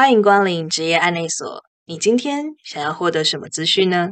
[0.00, 1.64] 欢迎光临职业案内所。
[1.84, 4.10] 你今天想要获得什么资讯呢？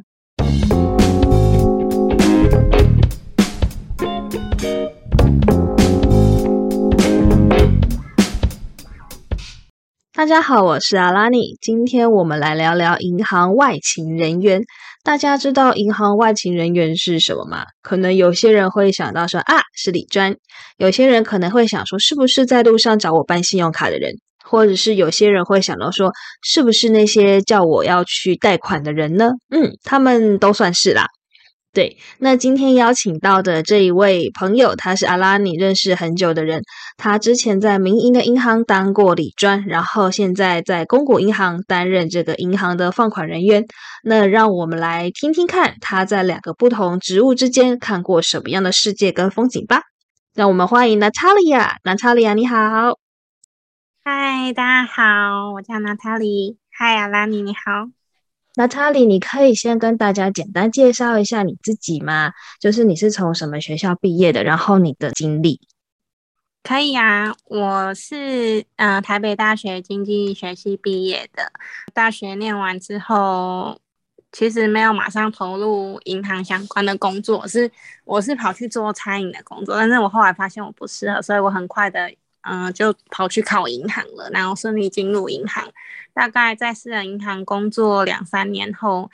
[10.12, 11.56] 大家好，我是阿拉尼。
[11.60, 14.62] 今天我们来聊聊银行外勤人员。
[15.04, 17.64] 大家知道银行外勤人员是什么吗？
[17.80, 20.32] 可能有些人会想到说啊，是李专；
[20.78, 24.16] 有些人可能会想说，是不是在路上找我办信用卡的人？
[24.48, 29.30] 或者是有些人会想到说，是不是那些叫我要去贷款的人呢？
[29.50, 31.06] 嗯，他们都算是啦。
[31.72, 36.62] 对，那今天邀请到的这一位朋友，他是阿拉尼认识很久的人。
[36.96, 43.66] 他之前在民营的银行当过理专，然后现在在公股银行担任这个银行的放款人员。
[44.02, 49.83] 那让我们来听听看他在两个不同职务之间看过什么样的世界跟风景吧。
[50.34, 53.05] 让我们欢迎娜塔莉亚，娜塔莉亚你好。
[54.09, 56.59] 嗨，大家好，我叫娜塔莉。
[56.70, 57.91] 嗨，阿拉尼你好。
[58.55, 62.30] 娜塔莉，你可以先跟大家简单介绍一下你自己吗？
[62.61, 65.61] 就是你是从什么学校毕业的，然后你的经历。
[66.62, 71.50] 可以啊，我是嗯台北大学经济学系毕业的。
[71.92, 73.77] 大学念完之后，
[74.30, 77.69] 其实没有马上投入银行相关的工作，是
[78.05, 82.08] 我是跑去做餐饮的工作，但是我后来发现我不适合，所以我很快的
[82.48, 85.69] 嗯就跑去考银行了，然后顺利进入银行。
[86.14, 89.11] 大概在私人银行工作两三年后，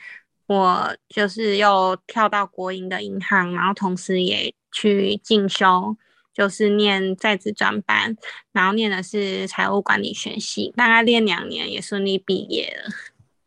[0.47, 5.97] 我就是又跳到国营的银行，然后同时也去进修，
[6.33, 8.17] 就是念在职专班，
[8.53, 12.93] 然后念的是财务管理学系，大概练两年也顺利毕业了。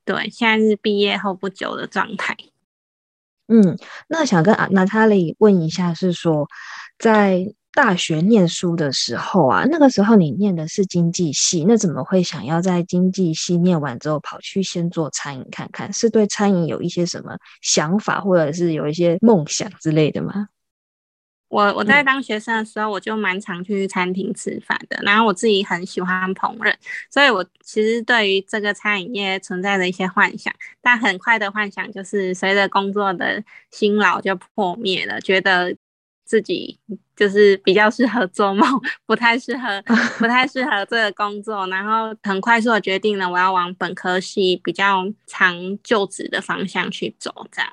[0.04, 2.36] 对，现在是毕业后不久的状态。
[3.48, 3.78] 嗯，
[4.10, 6.50] 那想跟阿娜塔莉问一下，是说
[6.98, 7.54] 在。
[7.76, 15.92] 大学念书的时候啊，那个时候你念的是经济系，那怎么会想要在经济系念完之后跑去先做餐饮看看？
[15.92, 20.48] 是对餐饮有一些什么想法，或者是有一些梦想之类的吗？
[21.50, 26.74] 我我在当学生的时候，我就蛮常去餐厅吃饭的，然后我自己很喜欢烹饪，
[27.12, 35.76] 所以我其实对于这个餐饮业存在的一些幻想，但很快的幻想就是随着工作的辛劳就破灭了，觉得。
[36.26, 36.78] 自己
[37.16, 38.68] 就是比较适合做梦，
[39.06, 39.82] 不太适合，
[40.18, 41.66] 不太适合这个工作。
[41.68, 47.32] 然后很快速的决定了，我要往本科系比较长就职的方向去走。
[47.52, 47.72] 这样。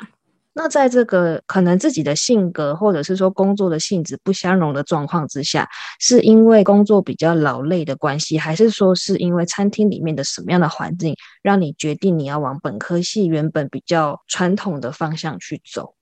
[0.55, 5.67] 那在这个可能自己的性格或者是说工作的性质不相容的状况之下，
[5.99, 15.95] 是因为工作比较劳累的关系，还是说是因为餐厅里面的什么样的环境让你决定你要往本科系原本比较传统的方向去走？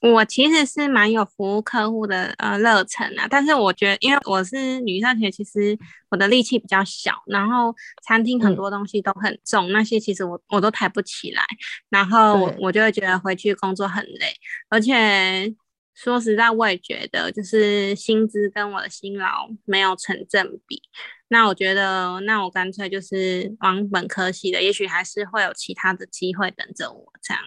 [0.00, 5.76] 我其实是蛮有服务客户的呃热忱啊，但是我觉得，因为我是女上学，其实
[6.08, 11.42] 我的力气比较小，然后餐厅很多东西都很重，那些其实我我都抬不起来，
[11.90, 14.32] 然后我我就会觉得回去工作很累，
[14.68, 15.52] 而且
[15.94, 20.80] 说实在，我也觉得就是薪资跟我的辛劳没有成正比，
[21.26, 27.42] 那我觉得那我干脆就是往本科系的，也许还是会有其他的机会等着我这样。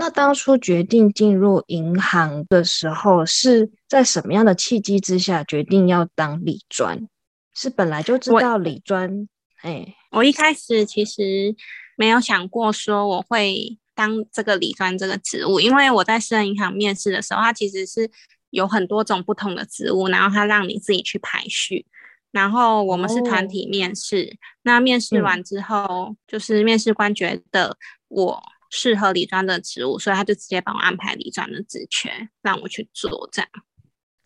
[0.00, 7.08] 那当初决定进入银行的时候，是在什么样的契机之下决定要当理专？
[7.52, 9.28] 是本来就知道理专？
[9.62, 11.52] 哎，我一开始其实
[11.96, 18.08] 没有想过说我会当这个理专这个职务，因为我在私人银行面试的时候，它其实是
[18.50, 21.84] 有很多种不同的职务，然后它让你自己去排序，
[22.30, 27.76] 然后我们是团体面试，那面试完之后，就是面试官觉得
[28.06, 28.40] 我。
[28.70, 32.10] 适合理专的职务，所以他就直接帮我安排理专的职缺，
[32.42, 33.50] 让我去做这样。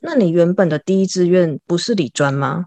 [0.00, 2.66] 那你原本的第一志愿不是理专吗？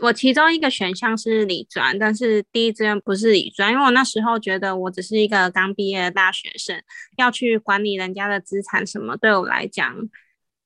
[0.00, 6.80] 我其中一个选项是理专，但是第一志愿不是理专，因为我那时候觉得我只是一个刚毕业的大学生，
[7.16, 9.96] 要去管理人家的资产什么，对我来讲，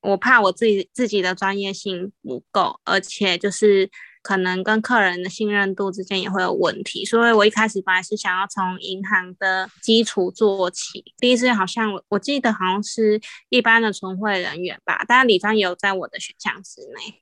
[0.02, 3.90] 我怕我自己自己的专业性不够，而且就是。
[4.24, 11.04] 可能跟客人的信任度之间也会有问题，所以我一开始本来是想要从银行的基础做起。
[11.18, 17.20] 第一次好像我我记得好像是一般的存汇人员吧，但理专也有在我的选项之内。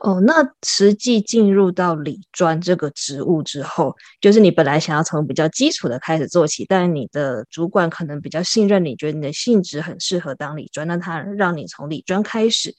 [0.00, 12.74] 哦，那实际进入到理专这个职务之后，就是你本来想要从比较基础的开始做起，但你的主管可能比较信任你，觉得你的性质很适合当理专，那他让你从理专开始。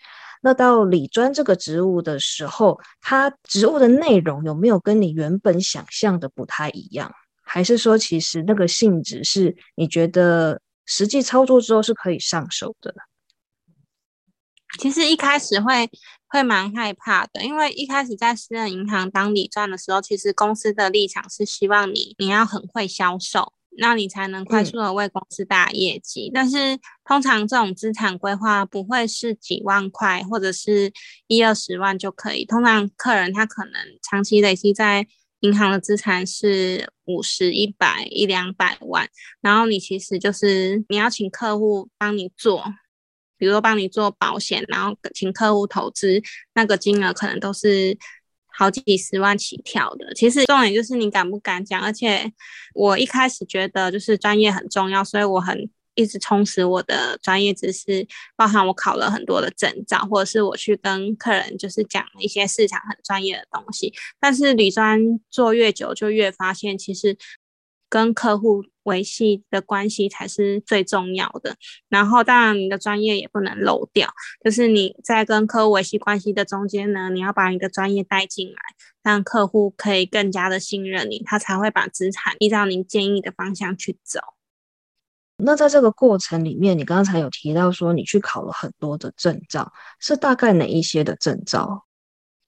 [0.45, 7.11] 那到理专这个职务的时候，它职务的内容有没有跟你原本想象的不太一样？
[7.43, 12.93] 还是说，其实那个性质是你觉得实际操作之后是可以上手的？
[14.77, 15.89] 其实一开始会
[16.27, 26.31] 会蛮害怕的，因为一开始在私人银行当理专的时候，其实公司的立场是希望你你要很会销售，那你才能快速的为公司打业绩。
[26.33, 30.91] 但是通常这种资产规划不会是几万块或者是
[31.27, 35.07] 一二十万就可以，通常客人他可能长期累积在
[35.41, 39.07] 银行的资产是五十、一百、一两百万，
[39.41, 42.63] 然后你其实就是你要请客户帮你做。
[43.37, 46.21] 比如说帮你做保险，然后请客户投资，
[46.53, 47.95] 那个金额可能都是
[48.57, 50.13] 好几十万起跳的。
[50.13, 52.31] 其实重点就是你敢不敢讲，而且
[52.73, 63.93] 我一开始觉得就是专业很重要，所以我很一直充实我的专业知识，包含我考了很多的证照，或者是我去跟客人就是讲一些市场很专业的东西。
[64.19, 64.99] 但是旅专
[65.29, 67.17] 做越久，就越发现其实。
[67.95, 71.55] 跟客户维系的关系才是最重要的，
[71.87, 74.09] 然后当然你的专业也不能漏掉，
[74.43, 78.55] 就是你在跟客户维系关系的中间呢，你要把你的专业带进来，
[79.01, 84.19] 让客户可以更加的信任你，他才会把资产依照您建议的方向去走。
[85.37, 89.71] 那在这个过程里面，你刚才有提到说你去考了很多的证照，
[90.01, 91.85] 是大概哪一些的证照？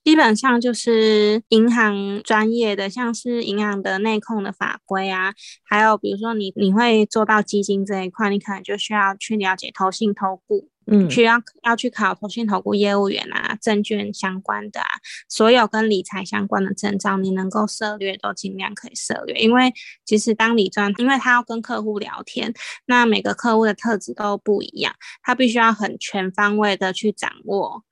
[0.08, 14.88] 基本上就是银行专业的，像是银行的内控的法规啊，还有比如说你你会做到基金这一块，你可能就需要去了解投信投顾，嗯，需要要去考投信投顾业务员啊，证券相关的啊，
[15.28, 19.74] 所有跟理财相关的证照，你能够涉略都尽量可以涉略，因为
[20.06, 22.54] 其实当理专，因为他要跟客户聊天，
[22.86, 27.84] 那每个客户的特质都不一样，他必须要很全方位的去掌握。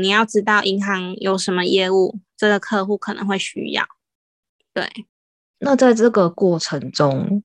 [0.00, 3.84] 你要知道银行有什么业务，这个客户可能会需要。
[4.72, 4.88] 对，
[5.58, 7.42] 那在这个过程中，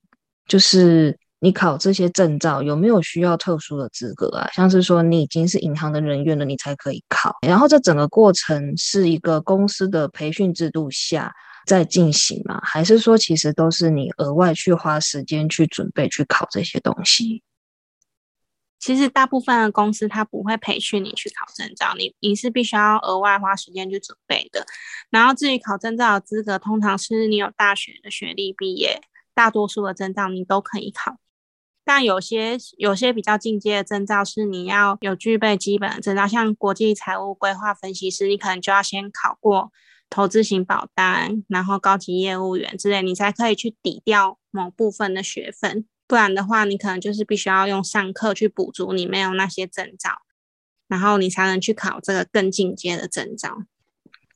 [0.47, 4.49] 就是你考这些证照有没有需要特殊的资格啊？
[4.53, 7.35] 像是说你已经是银行的人员了，你才可以考。
[7.45, 11.33] 然后这整个过程是一个公司的培训制度下
[11.65, 12.61] 在进行吗？
[12.63, 17.41] 还是说其实都是你额外去花时间去准备去考这些东西？
[18.85, 24.63] 其实大部分的公司它不会培训你去考证照，你你是必须要额外花时间去准备的。
[25.09, 29.01] 然后至于考证照的资格，通常是你有大学的学历毕业，
[29.33, 31.17] 大多数的证照你都可以考。
[31.83, 39.71] 但有些有些比较进阶的证照是你要有具备基本的证照，像国际财务规划分析师，你可能就要先考过
[40.11, 45.87] 投资型保单，然后高级业务员之类，你才可以去抵掉某部分的学分。
[46.07, 50.11] 不然的话，你可能就是必须要用上课去补足你没有那些证照，
[50.87, 53.57] 然后你才能去考这个更进阶的证照。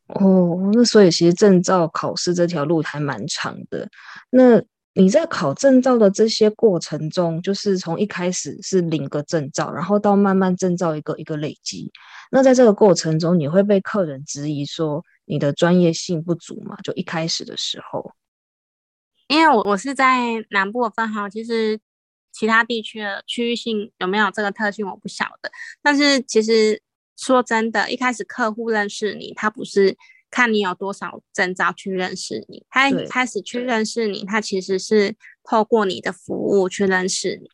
[0.07, 3.87] 哦，那所以其实证照考试这条路还蛮长的。
[4.31, 4.59] 那
[4.95, 11.91] 你在考证照的这些过程中，就是从一开始是领个证照，然后到慢慢证照一个一个累积。
[12.31, 16.75] 那在这个过程中，你会被客人质疑说你的专业性不足吗？
[16.83, 18.11] 就一开始的时候。
[19.29, 21.79] 因为我我是在南部的分行，其实
[22.31, 25.51] 其他地区的区域性有没有这个特性我不晓得。
[25.83, 26.81] 但是其实
[27.15, 29.95] 说真的，一开始客户认识你，他不是
[30.31, 37.49] 看你有多少证照去认识你，他一开始去认识你，他其实是透过你的服务去认识你。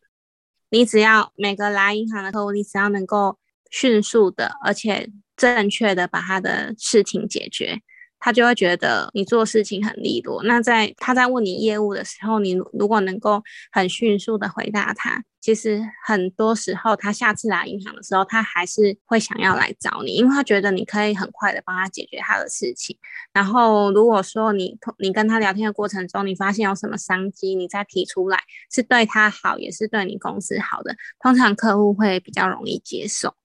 [0.69, 3.37] 你只要每个来银行的客户，你只要能够
[3.69, 7.81] 迅速的而且正确的把他的事情解决。
[8.25, 10.41] 他就会觉得你做事情很利落。
[10.45, 13.39] 那在他在问你业务的时候，你如果能够
[13.71, 22.97] 很迅速的回答他，其实很多时候他下次来银行的时候，他还是会想要来找你，因为他觉得你可以很快的帮他解决他的事情。
[23.31, 28.39] 然后如果说你你跟他聊天的过程中，你发现有什么商机，你再提出来，
[28.71, 33.35] 是对他好，也是对你公司好的，通常客户会比较容易接受。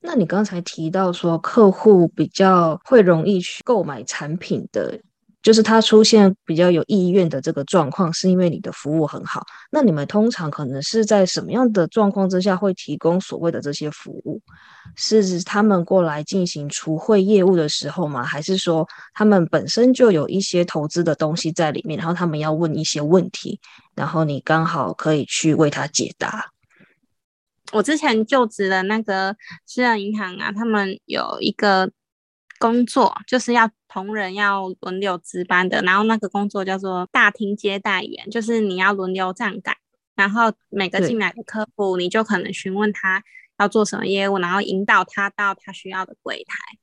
[0.00, 4.98] 那你刚才提到说，客户比较会容易去购买产品的，
[5.42, 9.42] 就是他出现比较有意愿的这个状况，是因为你的服务很好。
[9.70, 14.40] 那你们通常可能是在什么样的状况之下会提供所谓的这些服务？
[14.96, 18.24] 是指他们过来进行除汇业务的时候吗？
[18.24, 23.60] 还是说他们本身就有一些投资的东西在里面，然后他们要问一些问题，
[23.94, 26.46] 然后你刚好可以去为他解答？
[27.72, 31.90] 我之前就职的那个私人银行啊，他们有一个
[32.58, 35.80] 工作，就是要同仁要轮流值班的。
[35.82, 39.74] 然后那个工作叫做大厅接待员，就是你要轮流站岗，
[40.16, 43.22] 然后每个进来的客户，你就可能询问他
[43.58, 46.79] 要做什么业务，然后引导他到他需要的柜台。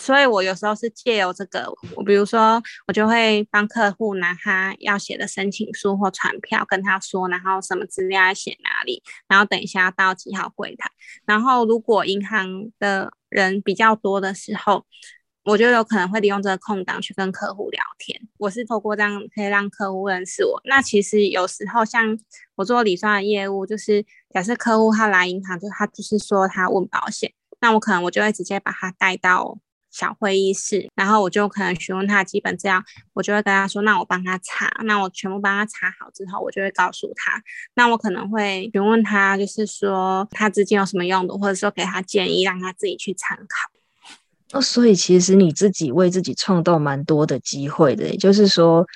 [0.00, 10.90] 所以我有时候是借由这个，我比如说我就会帮客户拿他要写的申请书或传票跟他说，然后什么资料要写哪里，然后等一下到几号柜台。
[11.26, 14.86] 然后如果银行的人比较多的时候，
[15.44, 18.18] 我就有可能会利用这个空档去跟客户聊天。
[18.38, 20.60] 我是透过这样可以让客户认识我。
[20.64, 22.18] 那其实有时候像
[22.54, 29.58] 我做理算的业务，就是假设客户他来银行，就他就是说他问保险，那我可能我就会直接把他带到。
[29.90, 37.42] 小会议室，然后我就可能询问他基本这样，我就会跟他说，那我帮他查，那我全部帮他查好之后，我就会告诉他，
[37.74, 44.58] 那我可能会询问他，就是说他资金有什么用的，或者说给他建议，让他自己去参考。
[44.58, 48.86] 哦，所以其实你自己为自己创造蛮多的机会的，也就是说。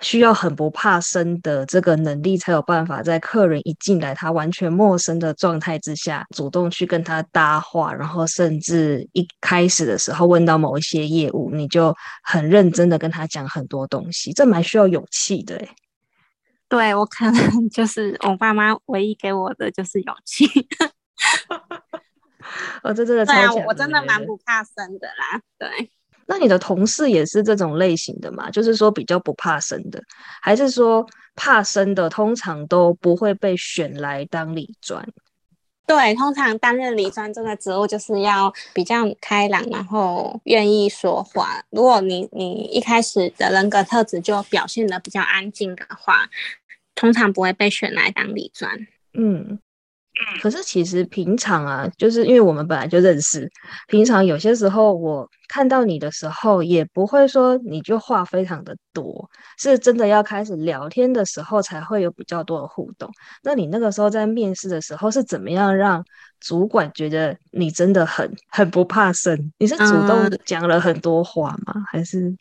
[0.00, 15.60] 需要很不怕生的这个能力，才有办法在客人一进来，他完全陌生的状态之下，主动去跟他搭话，然后甚至一开始的时候问到某一些业务，你就很认真的跟他讲很多东西，这蛮需要勇气的。
[16.68, 20.46] 对我可能就是我爸妈唯一给我的就是勇气。
[22.82, 25.90] 哦，这真的对啊，我真的蛮不怕生的啦，对。
[26.30, 28.48] 那你的同事也是这种类型的吗？
[28.52, 30.00] 就是说比较不怕生的，
[30.40, 35.04] 还是说怕生的通常都不会被选来当理专？
[35.88, 41.64] 对，通常担任理专这个职务就是要比较开朗，然后愿意说话。
[41.70, 46.30] 如果你你一开始的人格特质就表现的比较安静的话，
[46.94, 48.86] 通常不会被选来当理专。
[49.14, 49.58] 嗯。
[50.40, 53.50] 可是其实平常啊，就是因为我们本来就认识，
[53.88, 63.10] 平常有些时候我看到你的时候，也不会说你就话非常的多，是真的要开始聊天的时候才会有比较多的互动。
[63.42, 66.04] 那你那个时候在面试的时候是怎么样让
[66.40, 69.52] 主管觉得你真的很很不怕生？
[69.58, 71.74] 你是主动讲了很多话吗？
[71.90, 72.34] 还是？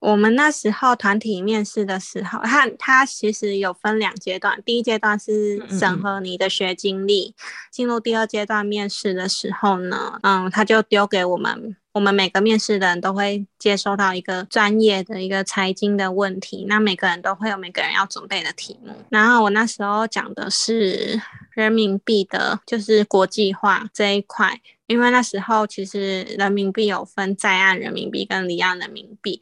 [0.00, 7.34] 我们那时候团体面试的时候，他他其实有分两阶段，第一阶段是审核你的学经历，
[7.70, 29.38] 进入第二阶段面试的时候呢，嗯，他就丢给我们，我们每个面试的人都会接收到一个专业的一个财经的问题，那每个人都会有每个人要准备的题目，然后我那时候讲的是人民币的，就是国际化这一块，因为那时候其实人民币有分在岸人民币跟离岸人民币。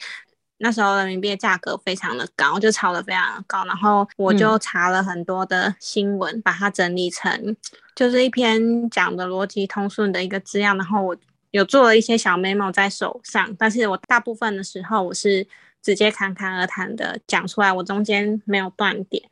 [0.59, 7.57] 那时候人民币的价格非常的高，就炒得非常的高，然后我就查了很多的新闻，把它整理成
[7.95, 11.17] 就是一篇讲的逻辑通顺的一个资料，然后我
[11.51, 15.47] 有做了一些小 memo 在手上，但是我大部分的时候我是
[15.83, 19.23] 直接侃侃而谈的讲出来，我中间没有断点。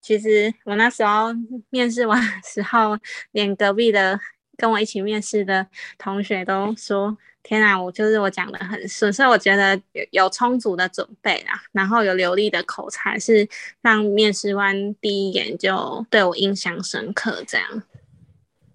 [0.00, 1.30] 其实我那时候
[1.70, 2.96] 面试完时候，
[3.32, 4.20] 连隔壁的
[4.56, 5.66] 跟我一起面试的
[5.98, 7.16] 同学都说。
[7.48, 13.48] 天啊，我就是我讲的很顺，所以我觉得有有充足的准备啦，然后有流利的口才，是
[13.80, 17.44] 让面试官第一眼就对我印象深刻。
[17.46, 17.84] 这样。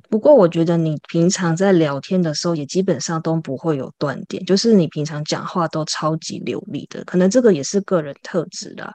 [0.10, 8.94] 不过我觉得你平常在聊天的时候，也基本上都不会有断点，就是你平常讲话都超级流利的，可能这个也是个人特质啦。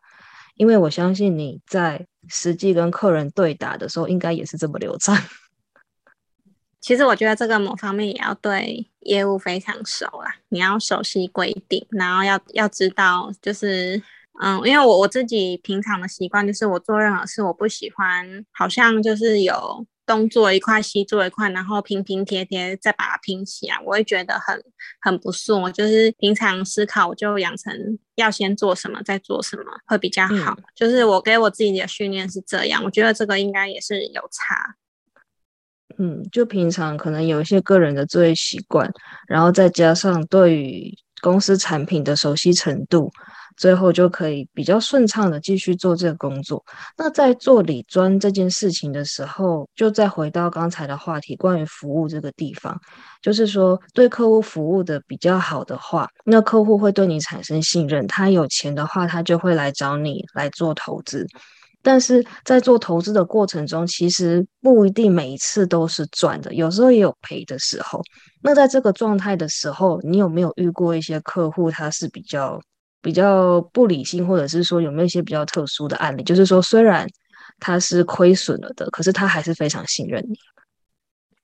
[0.55, 5.15] 因为我相信你在实际跟客人对答的时候，应该也是这么流畅。
[6.87, 14.01] 其实我觉得这个某方面也要对业务非常熟啦，你要熟悉规定，然后要要知道，就是
[14.41, 24.63] 嗯，因为我我自己平常的习惯就是我做任何事，我不喜欢好像就是有东做一块西做一块，然后拼拼贴贴再把它拼起来，我会觉得很
[25.01, 25.61] 很不顺。
[25.61, 30.57] 我就是平常思考，我就养成要先做什么再做什么会比较好。
[30.73, 34.77] 就是我给我自己的训练是这样，我觉得这个应该也是有差。
[35.99, 38.91] 嗯，就平常可能有一些个人的作业习惯，
[39.27, 43.11] 然后再加上对于公司产品的熟悉程度，
[43.57, 46.63] 最后就可以比较顺畅的继续做这个工作。
[46.99, 52.79] 那在做理专这件事情的时候，就再回到刚才的话题，关于服务这个地方，
[53.23, 61.27] 就是说对客户服务的比较好的话，那客户会对你产生信任，他有钱的话，他就会来找你来做投资。
[61.87, 68.03] 但是在做投资的过程中，其实不一定每一次都是赚的，有时候也有赔的时候。
[68.43, 72.61] 那在这个状态的时候，你有没有遇过一些客户，他是比较
[73.01, 76.25] 比较不理性，或者是说有没有一些比较特殊的案例？
[76.25, 77.07] 就是说，虽然
[77.61, 80.37] 他是亏损了的，可是他还是非常信任你。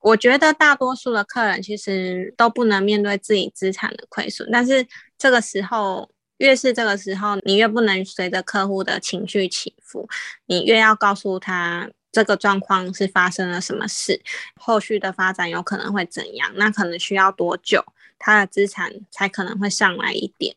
[0.01, 4.85] 我觉得大多数的客人其实都不能面对自己资产的亏损，但是
[5.17, 6.11] 这个时候。
[6.43, 10.09] 越是这个时候，你越不能随着客户的情绪起伏，
[10.47, 14.21] 你越要告诉他这个状况是发生了什么事，
[14.57, 17.85] 后续的发展有可能会怎样，那可能需要多久，
[18.19, 20.57] 他的资产才可能会上来一点。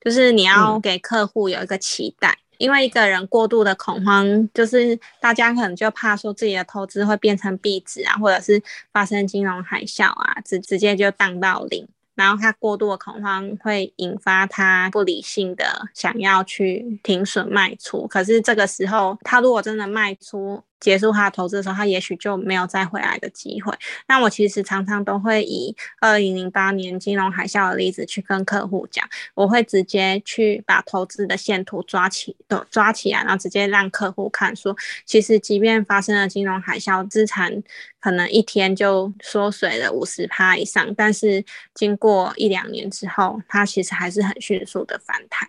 [0.00, 8.62] 就是你要给客户有一个期待，因为一个人过度的恐慌，就是大家可能就怕说自己的投资会变成壁纸啊，或者是
[8.92, 11.88] 发生金融海啸啊，直直接就荡到零。
[12.14, 20.62] 然后他过度的恐慌会引发他不理性的想要去停损卖出，可是这个时候他如果真的卖出。
[20.80, 23.72] 结束他投资的时候，他也许就没有再回来的机会。
[24.06, 34.76] 那我其实常常都会以二零零八年金融海啸的例子去跟客户讲，我会直接去把投资的线图抓起，都抓起来，然后直接让客户看，说
[35.06, 37.62] 其实即便发生了金融海啸，资产
[37.98, 45.48] 可能一天就缩水了五十趴以上，但是经过一两年之后，它其实还是很迅速的反弹。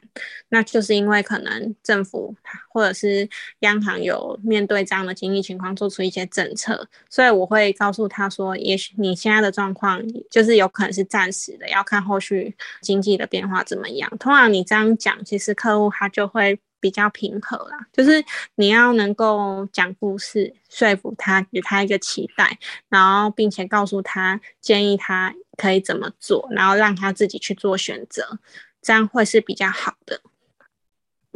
[0.50, 2.34] 那就是因为可能政府
[2.76, 3.28] 或者是
[3.62, 5.16] 央行有面对这样的。
[5.16, 14.12] 经济情况做出一些政策，所以我会告诉他说，也许你现在的状况就是有可能是暂时的，要看后续经济的变化怎么样。
[14.20, 17.88] 通常你这样讲，其实客户他就会比较平和啦。
[17.94, 18.22] 就是
[18.56, 28.38] 你要能够讲故事，说服他，给他一个期待，然后并且告诉他建议他可以怎么做，然后让他自己去做选择，
[28.82, 30.20] 这样会是比较好的。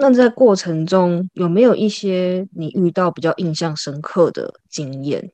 [0.01, 5.29] 那在过程中有没有一些你遇到比较印象深刻的经验？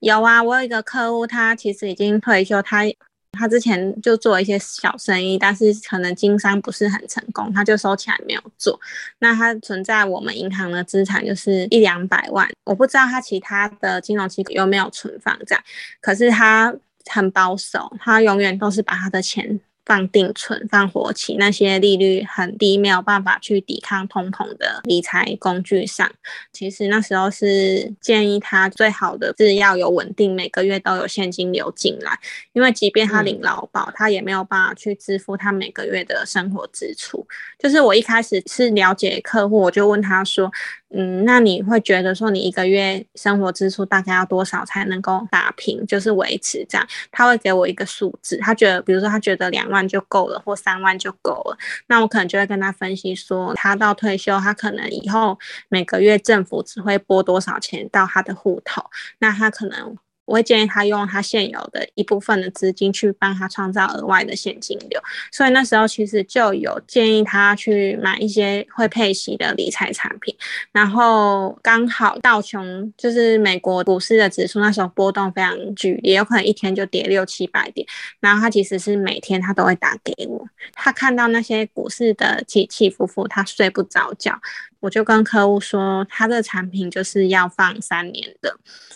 [0.00, 2.84] 有啊，我有一个客户，他其实已经退休，他
[3.32, 8.80] 他之前就做一些小生意，但是可能经商不是很成功，他就收起来没有做。
[9.18, 15.62] 那他存在我们银行的资产就是一两百万，我不知道他其他的金融机构有没有存放在，
[16.00, 16.74] 可是他
[17.10, 19.60] 很保守，他永远都是把他的钱。
[19.84, 26.10] 放定存、放活期那些利率很低，没有办法去抵抗通膨的理财工具上，
[26.52, 32.18] 其实那时候是建议他最好的是要有稳定，每个月都有现金流进来，
[32.52, 37.26] 因为即便他领劳保，他也没有办法去支付他每个月的生活支出。
[37.58, 40.50] 就是我一开始是了解客户，我就问他说。
[40.94, 46.86] 嗯，那你会觉得说你一个月生活支出大概要多少才能够打平，就是维持这样？
[47.10, 51.56] 他会给我一个数字，他觉得，比如说他觉得两万就够了，或三万就够了，
[51.86, 55.38] 那我可能就会跟他分析说，他到退休，他可能以后
[55.68, 58.84] 每个月政府只会拨多少钱到他的户头，
[59.18, 59.96] 那他可能。
[60.24, 70.34] 我会建议他用他现有的一部分的资金去帮他创造额外的现金流，所以那时候其实就有建议他去买一些会配息的理财产品。
[70.70, 77.86] 然后刚好道琼就是美国股市的指数，那时候波动非常剧烈，有可能一天就跌六七百点。
[78.20, 84.40] 然后他其实是每天他都会打给我，他看到那些股市的起起伏伏，他睡不着觉。
[84.80, 88.52] 我就跟客户说，他的产品就是要放三年的。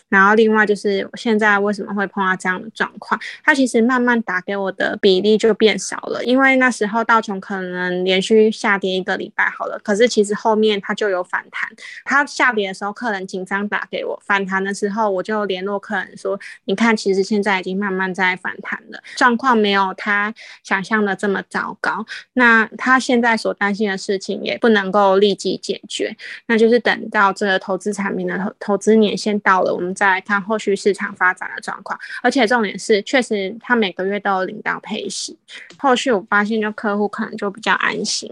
[0.09, 3.21] 然后另外就是现在为什么会碰到这样的状况？
[3.43, 11.69] 他其实慢慢打给我的比例就变少了，因为那时候道琼可能连续下跌一个礼拜好了，可是其实后面它就有反弹。
[12.05, 22.07] 它下跌的时候，客人紧张打给我；反弹的时候，我就联络客人说：“你看，其实现在已经慢慢在反弹了，状况没有他想象的这么糟糕。
[22.35, 29.97] 那他现在所担心的事情也不能够立即解决，那就是等到这个投资产品的投投资年限到了，我们。
[29.97, 35.39] 再来看后续市场发展的状况，而且重点是，确实他每个月都有领到配息。
[35.79, 38.29] 后续我发现，就客户可能就比较安心。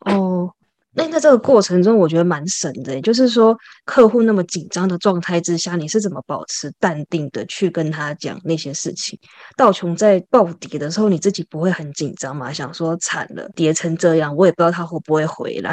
[0.00, 0.50] 哦，
[0.92, 9.18] 那在这个过程中，我觉得蛮神的，就是说客户那么紧张的状态之下，你是怎么保持淡定的去跟他讲那些事情？
[9.56, 12.52] 道琼在暴跌的时候，你自己不会很紧张吗？
[12.52, 15.72] 想说惨了，跌成这样，我也不知道他会不会回来。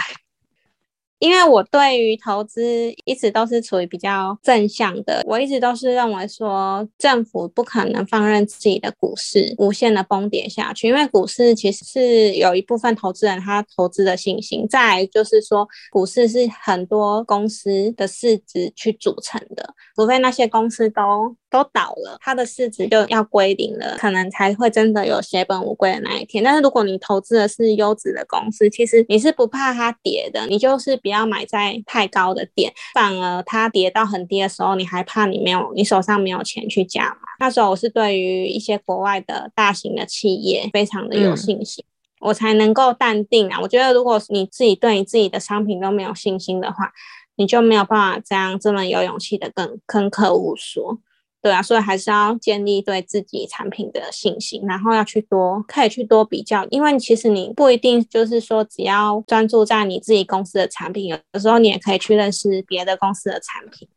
[1.19, 2.61] 因为我对于投资
[3.05, 21.35] 一直都是处于比较正向的，我一直都是认为说政府不可能放任自己的股市无限的崩跌下去，因为股市其实是有一部分投资人他投资的信心，再就是说股市是很多公司的市值去组成的，除非那些公司都。
[21.49, 26.43] 都倒了，它的市值就要归零了，可能才会真的有血本无归的那一天。
[26.43, 37.19] 但是如果你投资的是优质的公司，其实你是不怕它跌的，你就是不要买在太高的点，反而它跌到很低的时候，你还怕你没有，你手上没有钱去加嘛？
[37.39, 41.85] 那时候我是对于一些国外的大型的企业非常的有信心，
[42.19, 43.59] 我才能够淡定啊。
[43.61, 46.91] 我觉得如果你自己对你自己的商品都没有信心的话，
[47.35, 50.99] 你就没有办法这样这么有勇气的跟跟客户说。
[51.47, 63.87] 对啊，所以还是要建立对自己产品的信心，然后要去多可以去多比较，因为其实你不一定就是说只要专注在你自己公司的产品，有的时候你也可以去认识别的公司的产品。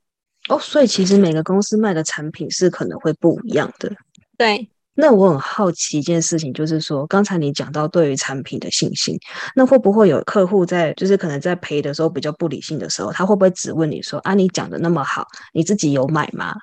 [0.49, 3.91] 哦，所以其实每个公司卖的产品是可能会不一样的。
[4.39, 4.69] 对。
[4.95, 9.19] 那我很好奇一件事情，就是说刚才你讲到对于产品的信心，
[9.57, 16.55] 那会不会有客户在就是可能在赔的时候比较不理性的时候，他会不会只问你说啊，你讲的那么好，你自己有买吗？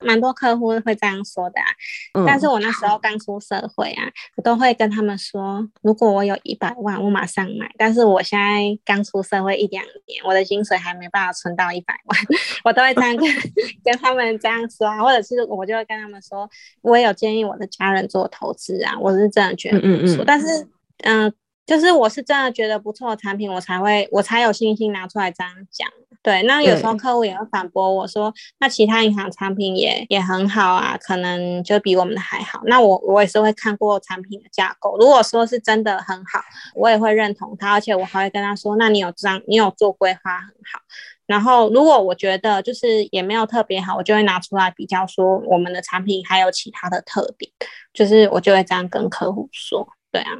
[0.00, 4.04] 蛮多客户会这样说的啊，但是我那时候刚出社会啊，
[4.36, 7.70] 我都会跟他们说，如果我有一百万，我马上买。
[7.76, 12.18] 但是我现在刚出社会一两年，我的薪水还没办法存到一百万，
[12.64, 13.26] 我都会这样跟
[13.84, 16.48] 跟他们这样说啊，或者是我就会跟他们说，
[16.82, 20.66] 我也有建议我的家人做投资啊，我是真的觉得不错，但是
[21.04, 21.32] 嗯。
[21.66, 25.88] 就是我是真的觉得不错的产品，我才会我才有信心拿出来这样讲。
[26.22, 32.60] 对，那有时候客户也会反驳我说，那其他银行产品也也很好啊，可能就比我们的还好。
[32.66, 36.40] 那我我也是会看过产品的架构，如果说是真的很好，
[36.74, 40.80] 我也会认同他，而且我还会跟他说，那你有这样，你有做规划很好。
[41.26, 47.50] 然后如果我觉得就是也没有特别好，我就会拿出来比较，说我们的产品还有其他的特点，
[47.94, 50.32] 就是我就会这样跟客户说，对啊。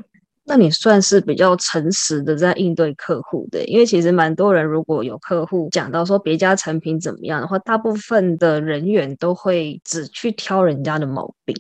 [0.45, 11.55] 那你算是比较诚实的在应对客户的，因为其实蛮多人如果有客户讲到说别家产品怎么样的话，大部分的人员都会只去挑人家的毛病。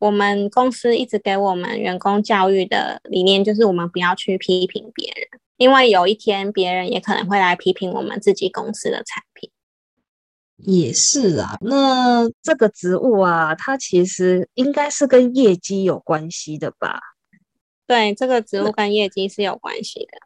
[0.00, 9.50] 我们公司一直给我们员工教育的理念就是，我们不要去批评别人，因为有一天别人也可能会来批评我们自己公司的产品。
[10.56, 17.00] 也是啊，那这个职务啊，它其实应该是跟业绩有关系的吧？
[17.88, 20.18] 对，这个职务跟业绩是有关系的。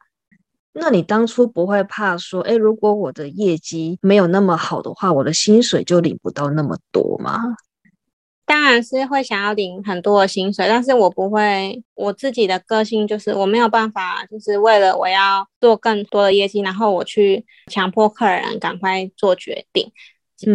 [0.75, 7.57] 那你当初不会怕说，哎，如果我的业绩没有那么好的话，我的薪水就领不到那么多吗？
[8.45, 19.93] 当然是会想要领很多的薪水，但是我不会，我自己的个性就是我没有办法，就是为了我要做更多的业绩，然后我去强迫客人赶快做决定。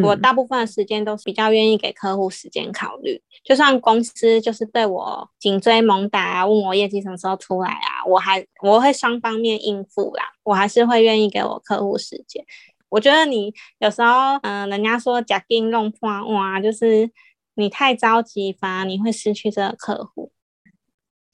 [0.03, 12.43] 我大部分的时间都是比较愿意给客户时间考虑，就算公司就是对我紧追猛打啊，问我业绩什么时候出来啊，我还我会双方面应付啦，我还是会愿意给我客户时间。
[12.89, 17.09] 我觉得你有时候，嗯，人家说假定弄破哇，就是
[17.55, 20.31] 你太着急，反而你会失去这个客户。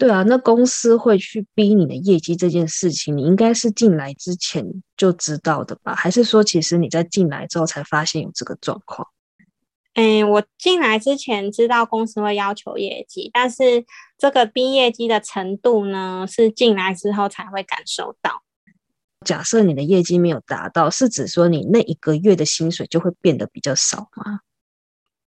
[0.03, 4.65] 对啊，那公司会去逼你的业绩这件事情，你应该是进来之前
[4.97, 5.95] 就知道的吧？
[5.95, 9.07] 还是说，其实你在进来之后才发现有这个状况？
[9.93, 13.85] 嗯，我进来之前知道公司会要求业绩，但是
[14.17, 18.43] 这个逼业绩的程度呢，是进来之后才会感受到。
[19.25, 24.41] 假设你的业绩没有达到，是指说你那一个月的薪水就会变得比较少吗？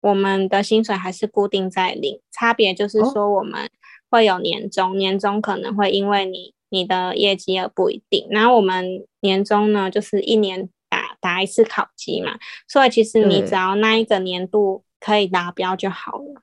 [0.01, 3.71] 我们的薪水还是固定在零，差别就是说我们。
[4.15, 8.29] 会有年终，年终可能会因为你你的业绩而不一定。
[8.31, 16.43] 然后我们年终呢，就是一年打打一次考绩嘛，所以其实你只要那一个年度可以达标就好了。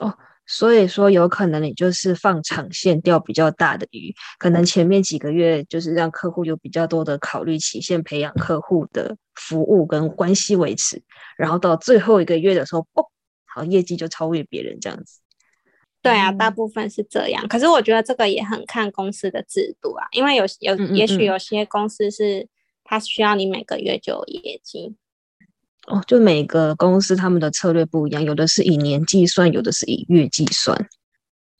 [0.00, 11.00] 哦，所以说有可能你就是放长线钓比较大的鱼，可能前面几个月就是让客户有比较多的考虑期限，培养客户的服务跟关系维持，
[11.38, 13.06] 然后到最后一个月的时候，嘣，
[13.54, 15.20] 好业绩就超越别人这样子。
[16.06, 17.46] 对啊，大部分是这样。
[17.48, 22.48] 可是我觉得这个也很看公司的制度啊，因为有有也许有些公司是
[22.84, 24.94] 它需要你每个月就有业绩。
[25.88, 30.88] 哦，就每个公司他们的策略不一样，有的是以年计算，有的是以月计算。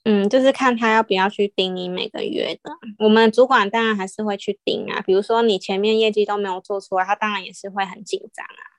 [0.05, 2.71] 嗯，就是看他要不要去盯你每个月的。
[2.99, 8.76] 我们主管当然还是会去盯啊，比如说你前面业绩都没有做出来，他当然也是会很紧张啊。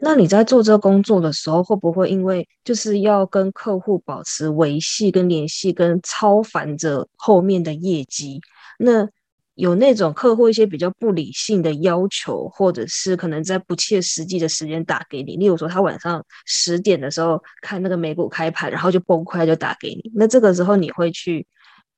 [0.00, 8.40] 那你在做这个工作的时候，会不会因为就是要跟客户保持维系跟联系，跟超凡着后面的业绩？
[8.78, 9.08] 那
[9.54, 21.44] 有那种客户一些比较不理性的要求，或者是可能在不切实际的时间打给你，例如说他晚上十点的时候看那个美股开盘，然后就崩溃就打给你，那这个时候你会去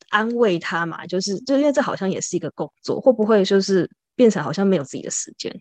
[0.09, 1.07] 安慰他嘛？
[1.07, 3.87] 就是就因为这好像也是一个工作，会不会就是
[4.17, 5.55] 变成好像没有自己的时间？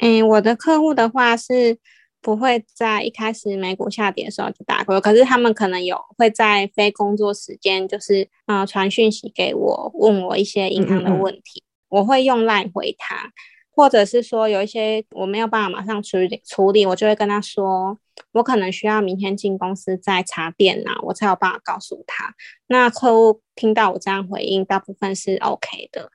[0.00, 1.78] 嗯，我的客户的话是
[2.22, 13.30] 不会在一开始美股下跌的时候就打给我，可是他们可能有会在非工作时间，就是呃传讯息给我，问我一些银行的问题，我会用 line 回他，
[13.74, 17.98] 或者是说有一些我没有办法马上处理处理，我就会跟他说，
[18.32, 22.34] 我可能需要明天进公司再查电脑，我才有办法告诉他。
[22.66, 26.10] 那客户听到我这样回应，大部分是 OK 的。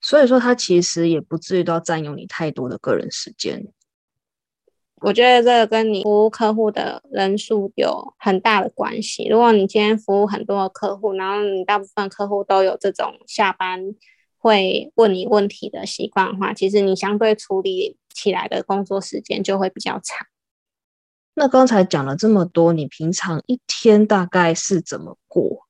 [0.00, 3.66] 所以说，他其实也不至于都要占用你太多的个人时间。
[5.02, 9.28] 我觉得这个跟你服务客户的人数有很大的关系。
[9.28, 13.94] 如果你今天服务很多的客户，然后你大部分客户都有这种下班
[14.38, 20.26] 会问你问题的习惯的话，其实你相对处理起来的工作时间就会比较长。
[21.34, 25.66] 那刚才讲了这么多，你平常一天大概是怎么过？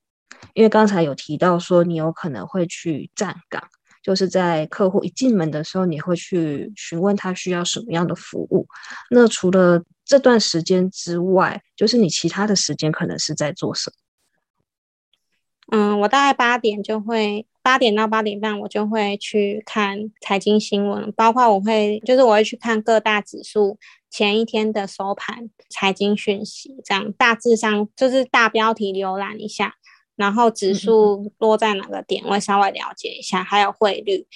[0.53, 3.63] 因为刚才有提到说，你有可能会去站岗，
[4.07, 8.65] 就是在客户一进门的时候，你会去询问他需要什么样的服务。
[9.11, 15.77] 那除了这段时间之外，就是你其他的时间可能是在做什么？
[15.77, 23.77] 嗯，我大概八点就会，八点到八点半，我就会去看财经新闻，包括我会，就是我会去看各大指数
[24.09, 29.75] 前一天的收盘财经讯息，这样大致上就是大标题浏览一下，
[30.17, 34.27] 然后指数落在哪个点位稍微了解一下，还有汇率，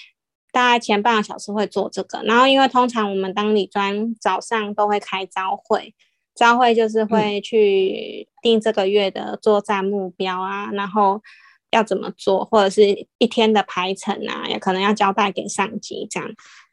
[0.54, 5.94] 大概前半个小时会做这个，然后因为通常我们当理专早上都会开招会。
[6.34, 11.22] 招会就是会去定这个月的作战目标啊，然后
[11.72, 16.30] 要怎么做，或者是一天的排程啊，也可能要交代给上级这样。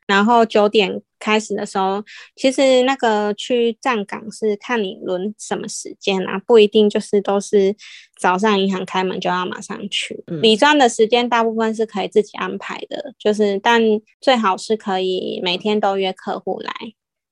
[0.08, 2.02] 然后九点开始的时候，
[2.34, 7.76] 其实那个去站岗是看你轮什么时间啊，不一定就是都是
[8.18, 10.24] 早上银行开门就要马上去。
[10.42, 13.80] 理专的时间大部分是可以自己安排的，就是但
[14.20, 16.72] 最好是可以每天都约客户来。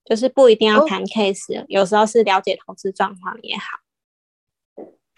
[0.09, 3.63] 就是不一定要谈 case，有时候是了解投资状况也好。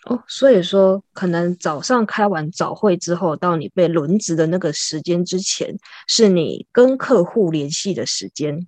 [0.08, 8.66] 哦，所以说可能早上开完早会之后，到你被轮值的那个时间之前，是你跟客户联系的时间，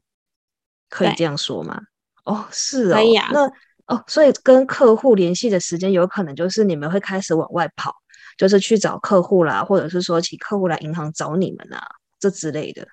[0.91, 1.81] 可以这样说吗？
[2.25, 3.31] 哦，是哦，可以啊。
[3.33, 3.51] 那
[3.87, 7.95] 哦，所以跟客户联系的时间，有可能就是你们会开始往外跑，
[8.37, 11.81] 就是去找客户啦，或者是说请客户来银行找你们啊，
[12.19, 12.87] 这之类的。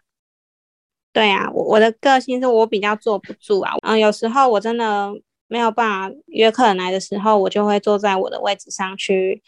[1.12, 5.12] 对啊，我我的个性是我比较坐不住啊，嗯，有时候我真的
[5.47, 9.41] 没有办法约客人来的时候，我就会坐在我的位置上去，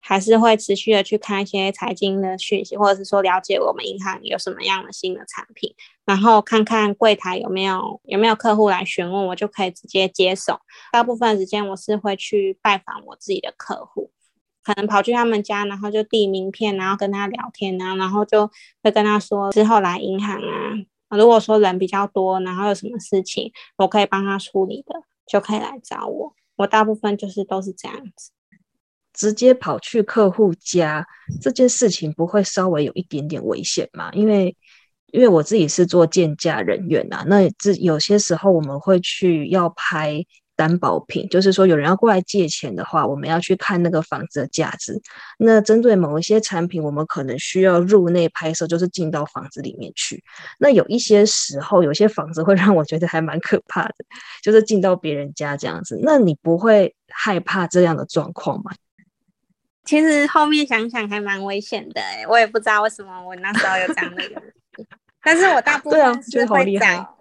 [0.00, 10.60] 还是会持续的去看一些财经的讯息，或者是说了解我们银行有什么样的新的产品，然后看看柜台有没有有没有客户来询问，我就可以直接接手。
[10.90, 14.10] 大部分时间我是会去拜访我自己的客户，
[14.64, 18.50] 可能跑去他们家，然后就递名片，然后跟他聊天啊，然后就
[18.82, 20.72] 会跟他说之后来银行啊。
[21.16, 24.94] 如果说人比较多，然后有什么事情我可以帮他处理的，
[25.26, 26.34] 就可以来找我。
[26.56, 28.30] 我大部分就是都是这样子，
[29.12, 31.06] 直接跑去客户家
[31.40, 34.10] 这件事情不会稍微有一点点危险吗？
[34.12, 34.56] 因为
[35.06, 40.24] 因为我自己是做建价人员呐，那这有些时候我们会去要拍。
[40.62, 44.96] 担保品就是说，有人要过来借钱的话，我们要去看那个房子的价值。
[45.36, 50.22] 那针对某一些产品，我们可能需要入内拍摄，就是进到房子里面去。
[50.60, 53.94] 那有一些时候，有些房子会让我觉得还蛮可怕的，
[54.40, 55.98] 就是进到别人家这样子。
[56.00, 58.70] 那你不会害怕这样的状况吗？
[59.84, 64.22] 其实后面想想还蛮危险的，哎，我也不知道为什么我那时候有这样的
[65.24, 67.18] 但是我大部分是会找。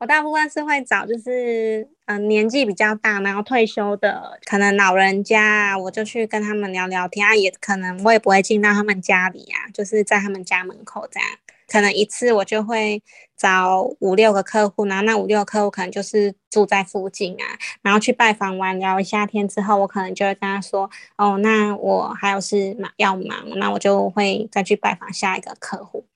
[0.00, 7.36] 我大部分是会找，就是嗯年纪比较大，然后退休的，可能老人家，我就去跟他们聊聊天啊。
[7.36, 11.28] 也可能我也不会进到他们家里啊，就是在他们家门口这样。
[11.68, 13.02] 可能一次我就会
[13.36, 17.44] 找五六个客户，然后那五六个客户可能就是住在附近啊，
[17.82, 26.06] 然后去拜访完聊一下天之后，我可能就会跟他说，哦，那我还有事忙要忙，那我就会再去拜访下一个客户。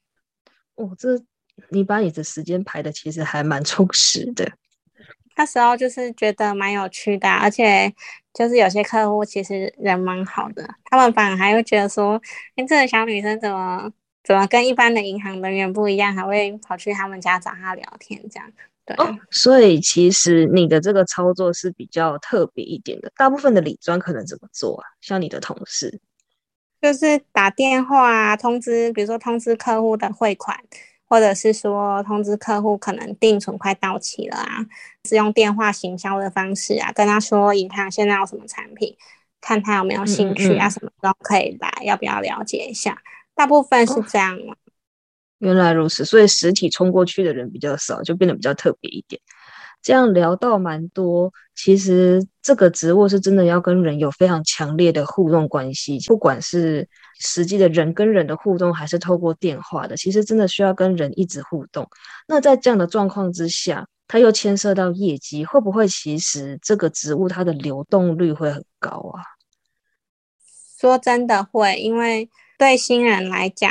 [0.76, 1.22] 哦，这。
[1.70, 4.50] 你把你的时间排的其实还蛮充实的，
[5.36, 7.92] 那时候就是觉得蛮有趣的，而且
[8.32, 12.20] 就是有些客户其实人蛮好的，他们反而还会觉得说，
[12.56, 13.90] 哎，这个小女生怎么
[14.22, 18.52] 怎么跟一般的银行人员不一样，还会跑去他们家找他聊天这样。
[18.86, 18.96] 对，
[19.30, 24.84] 所以其实你的这个操作是比较特别一点的，大部分的理专可能怎么做啊？
[25.00, 26.00] 像你的同事，
[26.82, 30.58] 就是打电话通知，比如说通知客户的汇款。
[31.08, 34.66] 或者是说通知客户可能定存快到期了啊，
[35.08, 38.96] 是用电话行销的方式啊，跟他说银行现在有什么产品，
[39.40, 43.02] 看他有没有兴趣啊，什么时候可以来，要不要了解一下？
[43.34, 44.38] 大部分是这样。
[45.38, 49.20] 原来如此，所以实体冲过去的人比较少，就变得比较特别一点。
[49.84, 56.88] 这样聊到蛮多，其实这个职务是真的要跟人有非常强烈的互动关系，不管是
[57.20, 61.86] 实际的人跟人的互动，还是透过电话的，其实真的需要跟人一直互动。
[62.26, 69.20] 那在这样的状况之下，它又牵涉到业绩，会不会其实这个职务它的流动率会很高啊？
[70.80, 73.70] 说真的会，因为对新人来讲。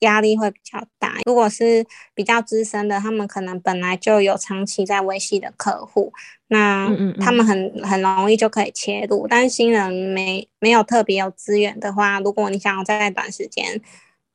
[0.00, 1.14] 压力会比较大。
[1.24, 6.12] 如果是比较资深的，他们可能本来就有长期在维系的客户，
[6.48, 6.88] 那
[7.20, 9.26] 他们很很容易就可以切入。
[9.28, 13.80] 但是新人没没有特别有资源的话，如果你想要在短时间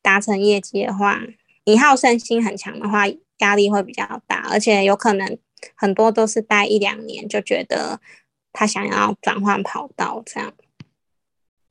[0.01, 1.21] 达成业绩的话，
[1.65, 3.03] 你好胜心很强的话，
[3.37, 5.37] 压力会比较大，而且有可能
[5.75, 7.99] 很多都是待一两年就觉得
[8.51, 10.51] 他想要转换跑道这样。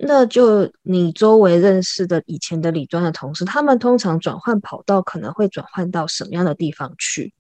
[0.03, 7.33] 那就你周围认识的以前的理专的同事，他们通常转换跑道可能会转换到什么样的地方去？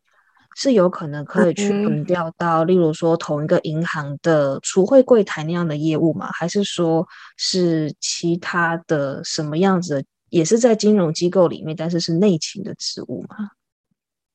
[0.56, 6.28] 是有可能可以去轮调到，例如说同一个银行的储汇柜台那样的业务吗？
[6.32, 10.04] 还是说是其他的什么样子？
[10.28, 13.50] 也是在金融机构里面，但是是内勤的职务吗？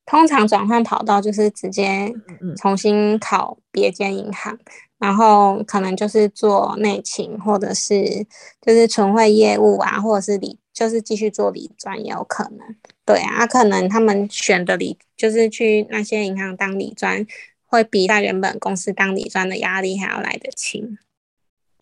[0.06, 2.14] 通常转换跑道就是直接
[2.58, 4.58] 重新考别间银行。
[4.98, 8.26] 然后可能就是做内勤，或者是
[8.62, 12.60] 就是存汇业务啊，或者是理，就是继续做理专也有可能。
[13.06, 17.26] 对啊，可能他们选的理，就是去那些银行当理专，
[17.66, 20.98] 会比在原本公司当理专的压力还要来得轻。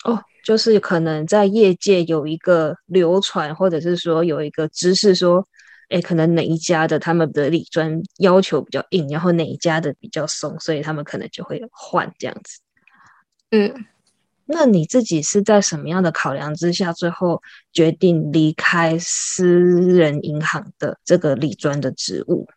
[0.04, 5.48] 哦，就是可能在业界有一个流传，或者是说有一个知识说，
[5.90, 12.60] 哎，可能哪一家的他们的理专要求比较硬，然后哪一家的比较松，所以他们可能就会换这样子。
[13.56, 13.86] 嗯，
[14.48, 17.40] 那你自己是在什么样的考量之下，最后
[17.72, 22.48] 决定离开私人银行的这个理专的职务？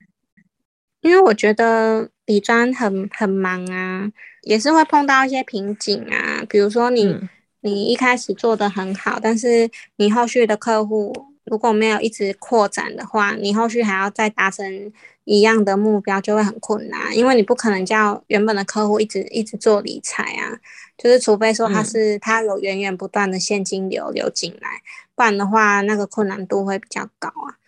[1.02, 4.10] 因为我觉得理专很很忙啊，
[4.42, 7.14] 也是会碰到一些瓶颈啊，比如说你
[7.60, 11.12] 你一开始做的很好，但是你后续的客户
[11.46, 14.92] 如果没有一直扩展的话，你后续还要再达成。
[15.28, 20.56] 一样的目标就会很困难，因为你不可能叫原本的客户一直一直做理财啊，
[20.96, 24.80] 就是除非说他是他有源源不断的现金流流进来，
[25.16, 27.58] 不然的话那个困难度会比较高啊。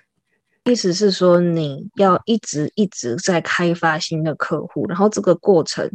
[0.71, 5.91] 意思是说你要一直一直在开发新的客户，然后这个过程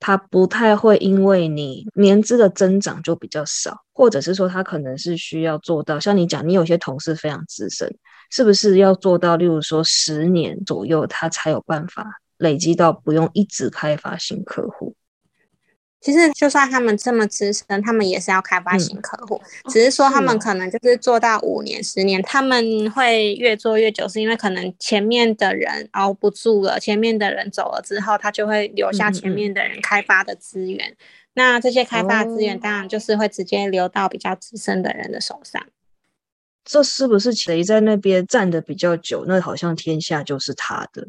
[0.00, 7.94] 它不太会因为你年资的增长就比较少，或者是说他可能是需要做到像你讲，你有些同事非常资深。
[8.30, 12.04] 是不是要做到，例如说十年左右，他才有办法
[12.36, 14.94] 累积到不用一直开发新客户？
[16.00, 30.96] 其实，就算他们这么资深，他们也是要开发新客户，只是说他们可能就是做到五年、十年，他们会越做越久，是因为可能前面的人熬不住了，前面的人走了之后，他就会留下前面的人开发的资源。
[31.34, 35.60] 那这些开发资源，当然就是会直接流到比较资深的人的手上。
[36.64, 39.24] 这是不是谁在那边站的比较久？
[39.26, 41.08] 那好像天下就是他的，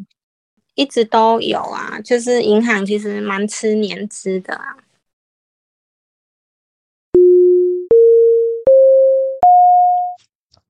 [0.79, 1.99] 一直都有啊。
[1.99, 4.77] 就是银行其实蛮吃年资的啊。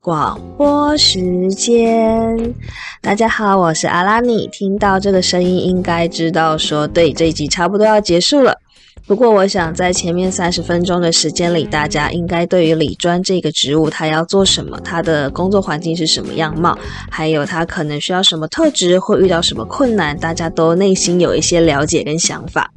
[0.02, 2.56] 广播时间，
[3.02, 4.48] 大家好，我是阿拉尼。
[4.48, 8.60] 听到这个声音，应该知道说，对，这一集差不多要结束了。
[9.08, 16.78] 不过，我想在前面三十分钟的时间里，大家应该对于李专这个职务，他要做什么，他的工作环境是什么样貌，
[17.10, 22.72] 还有他可能需要什么特质，会遇到什么困难，大家都内心有一些了解跟想法。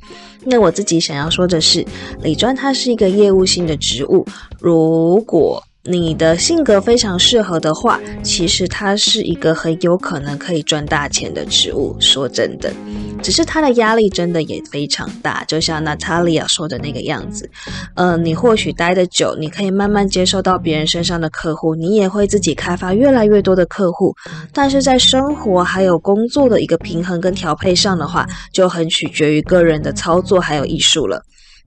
[0.45, 1.87] 那我自己想要说的是，
[2.23, 4.27] 李专它是一个业务性的职务，
[4.59, 11.97] 如果你的性格非常适合的话，其实它是一个很有可能可以赚大钱的职务。
[11.99, 12.73] 说真的。
[13.21, 17.49] 只是他的压力真的也非常大，就像娜塔莉亚说的那个样子。
[17.95, 24.13] 嗯，你或许待得久，你可以慢慢接受到别人身上的客户，你也会自己开发越来越多的客户。
[24.53, 31.23] 但是在生活还有工作的一个平衡跟调配上的话，就很取决于个人的操作还有艺术了。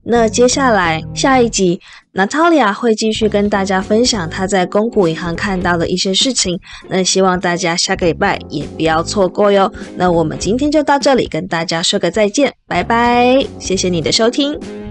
[0.08, 1.80] 那接下来下一集
[2.14, 6.58] ，Natalia 会继续跟大家分享她在公股银行看到的一些事情。
[6.88, 9.72] 那希望大家下个礼拜也不要错过哟。
[9.96, 14.85] 那我们今天就到这里，跟大家说个再见，拜拜，谢谢你的收听。